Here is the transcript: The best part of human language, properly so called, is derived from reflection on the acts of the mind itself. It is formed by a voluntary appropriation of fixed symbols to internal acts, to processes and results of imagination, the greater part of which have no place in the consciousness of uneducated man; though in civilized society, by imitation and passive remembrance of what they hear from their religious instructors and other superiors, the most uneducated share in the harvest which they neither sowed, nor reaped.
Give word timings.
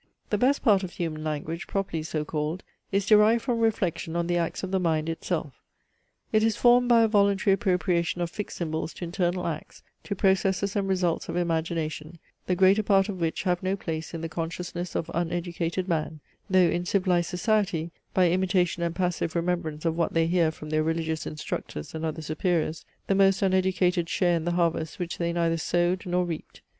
The 0.31 0.37
best 0.39 0.63
part 0.63 0.81
of 0.81 0.93
human 0.93 1.23
language, 1.23 1.67
properly 1.67 2.01
so 2.01 2.25
called, 2.25 2.63
is 2.91 3.05
derived 3.05 3.43
from 3.43 3.59
reflection 3.59 4.15
on 4.15 4.25
the 4.25 4.35
acts 4.35 4.63
of 4.63 4.71
the 4.71 4.79
mind 4.79 5.07
itself. 5.09 5.61
It 6.31 6.41
is 6.41 6.57
formed 6.57 6.89
by 6.89 7.03
a 7.03 7.07
voluntary 7.07 7.53
appropriation 7.53 8.19
of 8.19 8.31
fixed 8.31 8.57
symbols 8.57 8.95
to 8.95 9.03
internal 9.03 9.45
acts, 9.45 9.83
to 10.05 10.15
processes 10.15 10.75
and 10.75 10.87
results 10.87 11.29
of 11.29 11.35
imagination, 11.35 12.17
the 12.47 12.55
greater 12.55 12.81
part 12.81 13.09
of 13.09 13.21
which 13.21 13.43
have 13.43 13.61
no 13.61 13.75
place 13.75 14.11
in 14.15 14.21
the 14.21 14.27
consciousness 14.27 14.95
of 14.95 15.11
uneducated 15.13 15.87
man; 15.87 16.19
though 16.49 16.57
in 16.57 16.83
civilized 16.83 17.29
society, 17.29 17.91
by 18.11 18.31
imitation 18.31 18.81
and 18.81 18.95
passive 18.95 19.35
remembrance 19.35 19.85
of 19.85 19.95
what 19.95 20.15
they 20.15 20.25
hear 20.25 20.49
from 20.49 20.71
their 20.71 20.81
religious 20.81 21.27
instructors 21.27 21.93
and 21.93 22.03
other 22.05 22.23
superiors, 22.23 22.85
the 23.05 23.13
most 23.13 23.43
uneducated 23.43 24.09
share 24.09 24.35
in 24.35 24.45
the 24.45 24.53
harvest 24.53 24.97
which 24.97 25.19
they 25.19 25.31
neither 25.31 25.57
sowed, 25.57 26.07
nor 26.07 26.25
reaped. 26.25 26.63